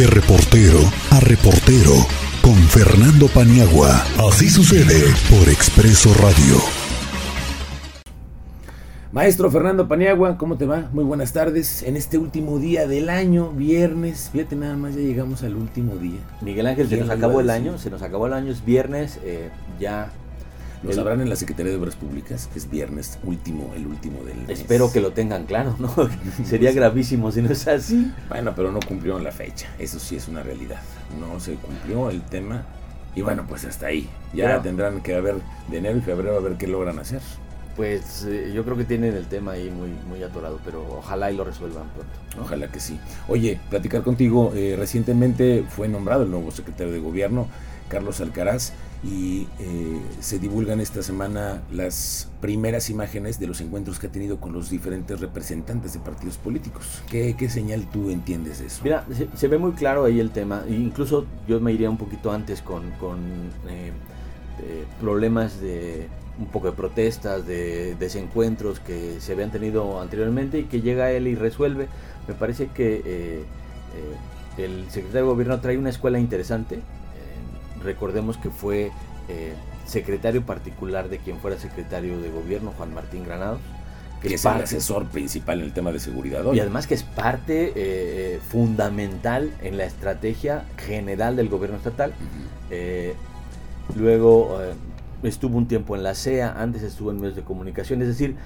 [0.00, 0.78] De reportero
[1.10, 1.92] a reportero
[2.40, 4.02] con Fernando Paniagua.
[4.30, 6.56] Así sucede por Expreso Radio.
[9.12, 10.88] Maestro Fernando Paniagua, ¿cómo te va?
[10.94, 11.82] Muy buenas tardes.
[11.82, 16.20] En este último día del año, viernes, fíjate nada más, ya llegamos al último día.
[16.40, 19.50] Miguel Ángel, se nos acabó el año, se nos acabó el año, es viernes, eh,
[19.78, 20.10] ya
[20.82, 24.38] lo sabrán en la Secretaría de Obras Públicas, que es viernes último, el último del
[24.38, 24.60] mes.
[24.60, 25.94] Espero que lo tengan claro, ¿no?
[26.44, 28.12] Sería gravísimo si no es así.
[28.28, 30.80] Bueno, pero no cumplieron la fecha, eso sí es una realidad.
[31.18, 32.64] No se cumplió el tema
[33.14, 34.08] y bueno, pues hasta ahí.
[34.32, 35.36] Ya tendrán que ver
[35.68, 37.20] de enero y febrero a ver qué logran hacer.
[37.76, 41.36] Pues eh, yo creo que tienen el tema ahí muy, muy atorado, pero ojalá y
[41.36, 42.42] lo resuelvan pronto.
[42.42, 42.98] Ojalá que sí.
[43.28, 47.48] Oye, platicar contigo, eh, recientemente fue nombrado el nuevo secretario de gobierno,
[47.88, 54.08] Carlos Alcaraz y eh, se divulgan esta semana las primeras imágenes de los encuentros que
[54.08, 57.02] ha tenido con los diferentes representantes de partidos políticos.
[57.08, 58.82] ¿Qué, señal tú entiendes de eso?
[58.84, 62.30] Mira, se, ve muy claro ahí el tema, e incluso yo me iría un poquito
[62.30, 62.84] antes con,
[63.68, 63.92] eh,
[65.00, 66.08] problemas de
[66.40, 71.28] un poco de protestas, de desencuentros que se habían tenido anteriormente y que llega él
[71.28, 71.86] y resuelve.
[72.26, 73.44] Me parece que eh,
[74.58, 76.80] el secretario de gobierno trae una escuela interesante,
[77.82, 78.90] recordemos que fue
[79.28, 79.54] eh,
[79.86, 83.60] secretario particular de quien fuera secretario de gobierno, Juan Martín Granados.
[84.22, 87.72] Que, es, el asesor principal en el tema de seguridad Y además que es parte
[87.74, 92.12] eh, fundamental en la estrategia general del gobierno estatal.
[92.70, 93.14] Eh,
[93.96, 94.58] luego
[95.22, 98.36] estuvo un tiempo en la CEA, antes estuvo en medios de comunicación, es decir,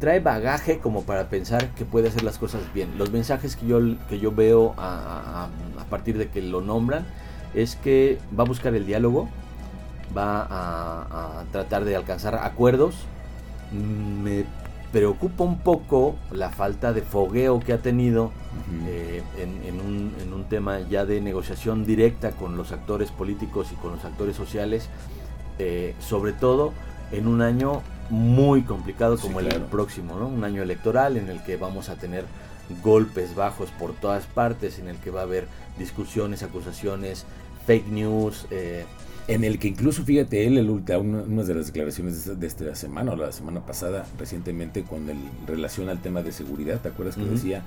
[0.00, 2.98] trae bagaje como para pensar que puede hacer las cosas bien.
[2.98, 5.48] Los mensajes que yo, que yo veo a
[5.88, 7.06] partir de que lo nombran
[7.54, 9.28] es que va a buscar el diálogo,
[10.16, 12.96] va a, tratar de alcanzar acuerdos.
[13.72, 14.44] Me
[14.92, 18.30] preocupa un poco la falta de fogueo que ha tenido
[18.86, 24.04] eh, en, un, tema ya de negociación directa con los actores políticos y con los
[24.04, 24.90] actores sociales,
[25.58, 26.72] eh, sobre todo
[27.12, 30.28] en un año muy complicado como el próximo, ¿no?
[30.28, 32.24] un año electoral en el que vamos a tener
[32.82, 35.46] golpes bajos por todas partes, en el que va a haber
[35.78, 37.24] discusiones, acusaciones,
[37.66, 38.46] fake news.
[38.50, 38.84] Eh,
[39.26, 43.16] en el que incluso, fíjate, él, el, una de las declaraciones de esta, semana o
[43.16, 45.16] la semana pasada, recientemente, con el
[45.46, 47.62] relación al tema de seguridad, ¿te acuerdas que decía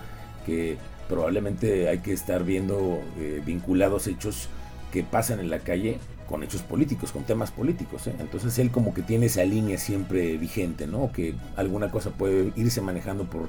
[0.46, 0.78] que
[1.10, 4.50] probablemente hay que estar viendo eh, vinculados hechos
[4.92, 8.08] que pasan en la calle con hechos políticos, con temas políticos.
[8.08, 8.16] ¿eh?
[8.20, 11.12] Entonces él como que tiene esa línea siempre vigente, ¿no?
[11.12, 13.48] Que alguna cosa puede irse manejando por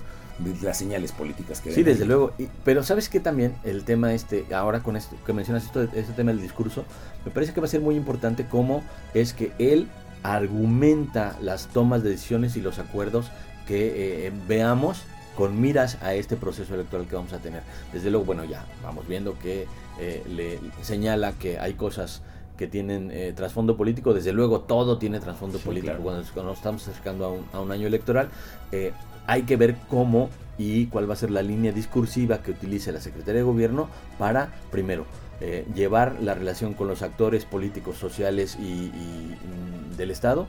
[0.63, 2.33] las señales políticas que Sí, desde luego.
[2.65, 6.31] pero sabes que también el tema este, ahora con esto que mencionas esto, este tema
[6.31, 6.85] del discurso,
[7.25, 8.85] me parece que va a ser muy importante cómo
[9.15, 9.89] es que él
[10.23, 13.31] argumenta las tomas de decisiones y los acuerdos
[13.67, 15.03] que eh, veamos
[15.39, 17.63] con miras a este proceso electoral que vamos a tener.
[17.93, 19.69] Desde luego, bueno, ya vamos viendo que
[20.01, 22.23] eh, le señala que hay cosas
[22.57, 27.25] que tienen eh, trasfondo político, desde luego todo tiene trasfondo político cuando, nos estamos acercando
[27.25, 28.31] a un, a un año electoral.
[28.73, 28.91] Eh,
[29.29, 30.29] hay que ver cómo
[30.59, 33.89] y cuál va a ser la línea discursiva que utilice la Secretaría de Gobierno
[34.19, 35.07] para, primero,
[35.41, 40.49] eh, llevar la relación con los actores políticos, sociales y, mm, del Estado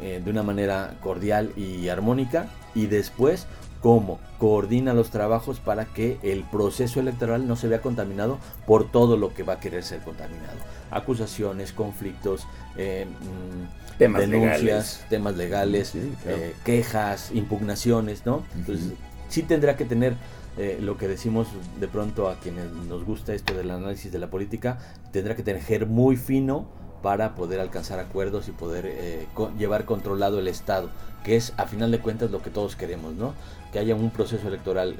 [0.00, 3.48] de una manera cordial y armónica y después
[3.80, 9.16] cómo coordina los trabajos para que el proceso electoral no se vea contaminado por todo
[9.16, 10.58] lo que va a querer ser contaminado
[10.90, 12.46] acusaciones, conflictos,
[12.76, 15.04] eh, mm, temas denuncias, legales.
[15.08, 18.42] temas legales, eh, quejas, impugnaciones, ¿no?
[18.56, 18.92] Entonces,
[19.28, 20.14] sí tendrá que tener
[20.56, 24.28] eh, lo que decimos de pronto a quienes nos gusta esto del análisis de la
[24.28, 24.78] política,
[25.12, 26.66] tendrá que tener muy fino
[27.02, 29.26] para poder alcanzar acuerdos y poder
[29.58, 30.90] llevar controlado el Estado,
[31.24, 33.34] que es a final de cuentas lo que todos queremos, ¿no?
[33.72, 34.96] Que haya un proceso electoral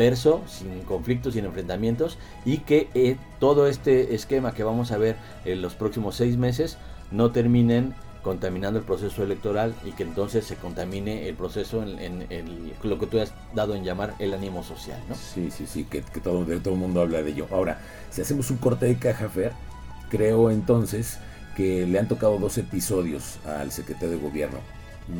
[0.00, 5.16] terso, sin conflictos, sin enfrentamientos y que eh, todo este esquema que vamos a ver
[5.44, 6.78] en los próximos seis meses
[7.10, 12.98] no terminen contaminando el proceso electoral y que entonces se contamine el proceso en, lo
[12.98, 15.14] que tú has dado en llamar el ánimo social, ¿no?
[15.14, 17.46] Sí, sí, sí, que, todo, todo el mundo habla de ello.
[17.50, 17.78] Ahora,
[18.10, 19.52] si hacemos un corte de caja, Fer,
[20.10, 21.18] creo entonces
[21.56, 24.58] que le han tocado dos episodios al secretario de gobierno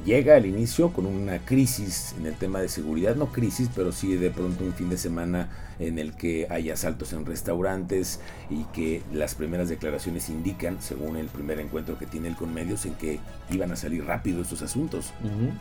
[0.04, 4.14] llega al inicio con una crisis en el tema de seguridad, no crisis, pero sí
[4.16, 5.48] de pronto un fin de semana
[5.78, 11.26] en el que hay asaltos en restaurantes y que las primeras declaraciones indican, según el
[11.26, 13.20] primer encuentro que tiene él con medios, en que
[13.50, 15.12] iban a salir rápido estos asuntos,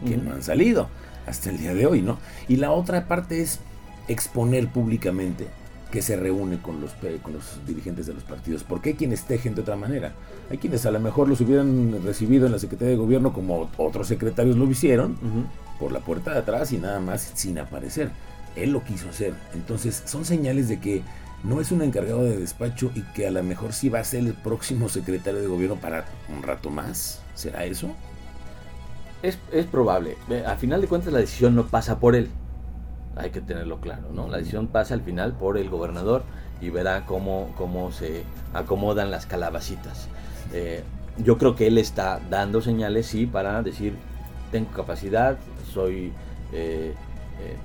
[0.06, 0.90] que no han salido
[1.26, 2.18] hasta el día de hoy, ¿no?
[2.48, 3.60] Y la otra parte es
[4.08, 5.48] exponer públicamente
[5.92, 6.92] que se reúne con los,
[7.22, 8.64] con los dirigentes de los partidos.
[8.64, 10.14] Porque hay quienes tejen de otra manera.
[10.50, 14.08] Hay quienes a lo mejor los hubieran recibido en la Secretaría de Gobierno como otros
[14.08, 15.18] secretarios lo hicieron,
[15.80, 18.12] por la puerta de atrás y nada más sin aparecer.
[18.56, 19.34] Él lo quiso hacer.
[19.54, 21.02] Entonces son señales de que
[21.44, 24.22] no es un encargado de despacho y que a lo mejor sí va a ser
[24.22, 26.06] el próximo secretario de gobierno para
[26.36, 27.22] un rato más.
[27.34, 27.96] ¿Será eso?
[29.24, 30.18] Es, es probable.
[30.46, 32.30] Al final de cuentas la decisión no pasa por él.
[33.16, 34.28] Hay que tenerlo claro, ¿no?
[34.28, 36.24] La decisión pasa al final por el gobernador
[36.62, 38.24] y verá cómo, cómo se
[38.54, 40.08] acomodan las calabacitas.
[40.54, 40.84] Eh,
[41.18, 43.96] yo creo que él está dando señales, sí, para decir,
[44.52, 45.38] tengo capacidad,
[45.74, 46.14] soy,
[46.54, 46.94] eh,
[47.42, 47.56] eh,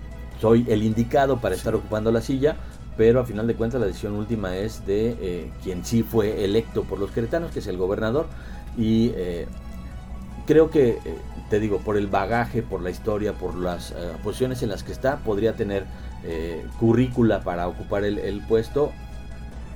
[0.41, 2.57] soy el indicado para estar ocupando la silla,
[2.97, 6.99] pero a final de cuentas la decisión última es de quien sí fue electo por
[6.99, 8.27] los queretanos, que es el gobernador,
[8.77, 9.13] y
[10.47, 10.99] creo que,
[11.51, 15.17] te digo, por el bagaje, por la historia, por las posiciones en las que está,
[15.19, 15.85] podría tener
[16.79, 18.93] currícula para ocupar el, el puesto,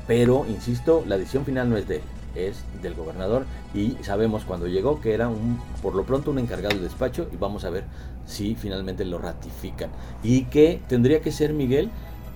[0.06, 2.02] pero, insisto, la decisión final no es de él
[2.34, 3.44] es del gobernador
[3.74, 7.36] y sabemos cuando llegó que era un por lo pronto un encargado de despacho y
[7.36, 7.84] vamos a ver
[8.26, 9.90] si finalmente lo ratifican
[10.22, 11.90] y que tendría que ser Miguel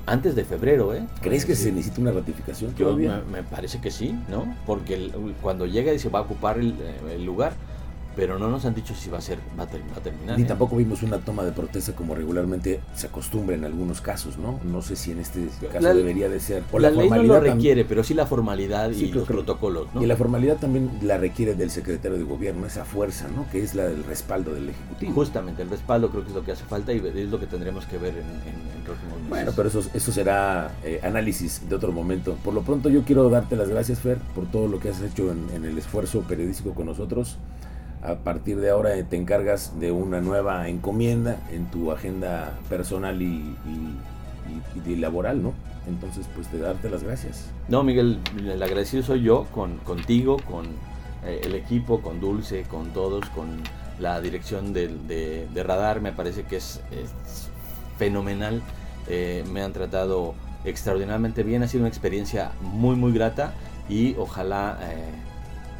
[0.04, 1.06] antes de febrero, ¿eh?
[1.20, 4.52] ¿Crees que se necesita una ratificación Yo Me, parece que sí, ¿no?
[4.66, 6.74] Porque cuando llega y se va a ocupar el,
[7.08, 7.52] el lugar,
[8.14, 10.36] pero no nos han dicho si va a ser va a, terminar.
[10.36, 10.46] Ni ¿eh?
[10.46, 14.60] tampoco vimos una toma de protesta como regularmente se acostumbra en algunos casos, ¿no?
[14.64, 16.62] No sé si en este caso debería de ser.
[16.72, 20.02] O la, ley no lo requiere, pero sí la formalidad y los protocolos, ¿no?
[20.02, 23.46] Y la formalidad también la requiere del secretario de gobierno, esa fuerza, ¿no?
[23.50, 25.12] Que es la del respaldo del ejecutivo.
[25.12, 27.86] Justamente, el respaldo creo que es lo que hace falta y es lo que tendremos
[27.86, 29.30] que ver en, en, próximos meses.
[29.30, 32.36] Bueno, pero eso, eso será eh, análisis de otro momento.
[32.44, 35.30] Por lo pronto yo quiero darte las gracias, Fer, por todo lo que has hecho
[35.30, 37.38] en, en el esfuerzo periodístico con nosotros
[38.02, 43.56] a partir de ahora te encargas de una nueva encomienda en tu agenda personal y,
[44.96, 45.54] laboral, ¿no?
[45.88, 47.50] Entonces, pues de darte las gracias.
[47.68, 50.66] No, Miguel, el agradecido soy yo, con, contigo, con
[51.24, 53.48] eh, el equipo, con Dulce, con todos, con
[53.98, 56.80] la dirección de, Radar, me parece que es,
[57.98, 58.62] fenomenal.
[59.08, 60.34] Eh, me han tratado
[60.64, 63.54] extraordinariamente bien, ha sido una experiencia muy, muy grata
[63.88, 64.78] y ojalá...
[64.82, 65.31] Eh,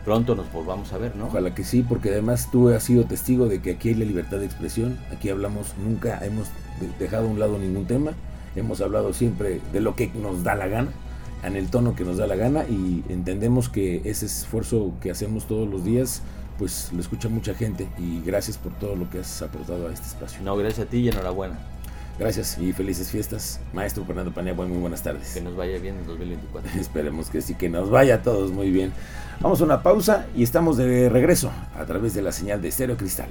[0.04, 1.26] pronto nos volvamos a ver, ¿no?
[1.26, 4.38] Ojalá que sí, porque además tú has sido testigo de que aquí hay la libertad
[4.38, 6.48] de expresión, aquí hablamos, nunca hemos
[6.98, 8.12] dejado a un lado ningún tema,
[8.56, 10.90] hemos hablado siempre de lo que nos da la gana,
[11.44, 15.46] en el tono que nos da la gana y entendemos que ese esfuerzo que hacemos
[15.46, 16.22] todos los días,
[16.58, 20.06] pues lo escucha mucha gente y gracias por todo lo que has aportado a este
[20.06, 20.42] espacio.
[20.42, 21.58] No, gracias a ti y enhorabuena.
[22.18, 23.58] Gracias y felices fiestas.
[23.72, 25.32] Maestro Fernando Paniagua, muy buenas tardes.
[25.34, 26.80] Que nos vaya bien en 2024.
[26.80, 28.92] Esperemos que sí, que nos vaya a todos muy bien.
[29.40, 32.96] Vamos a una pausa y estamos de regreso a través de la señal de Estéreo
[32.96, 33.28] Cristal.